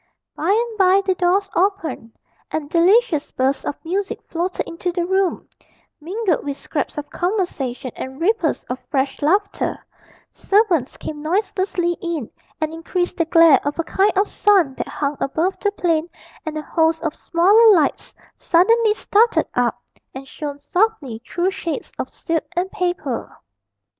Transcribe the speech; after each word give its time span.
By 0.35 0.49
and 0.49 0.77
by 0.79 1.03
the 1.05 1.13
doors 1.13 1.47
opened, 1.55 2.13
and 2.49 2.71
delicious 2.71 3.29
bursts 3.29 3.63
of 3.63 3.75
music 3.85 4.19
floated 4.23 4.67
into 4.67 4.91
the 4.91 5.05
room, 5.05 5.47
mingled 5.99 6.43
with 6.43 6.57
scraps 6.57 6.97
of 6.97 7.07
conversation 7.11 7.91
and 7.95 8.19
ripples 8.19 8.63
of 8.63 8.79
fresh 8.89 9.21
laughter; 9.21 9.77
servants 10.31 10.97
came 10.97 11.21
noiselessly 11.21 11.99
in 12.01 12.31
and 12.59 12.73
increased 12.73 13.17
the 13.17 13.25
glare 13.25 13.59
of 13.63 13.77
a 13.77 13.83
kind 13.83 14.13
of 14.17 14.27
sun 14.27 14.73
that 14.79 14.87
hung 14.87 15.17
above 15.19 15.59
the 15.59 15.69
plain, 15.71 16.09
and 16.47 16.57
a 16.57 16.63
host 16.63 17.03
of 17.03 17.13
smaller 17.13 17.71
lights 17.75 18.15
suddenly 18.35 18.95
started 18.95 19.45
up 19.53 19.83
and 20.15 20.27
shone 20.27 20.57
softly 20.57 21.21
through 21.29 21.51
shades 21.51 21.91
of 21.99 22.09
silk 22.09 22.45
and 22.55 22.71
paper. 22.71 23.37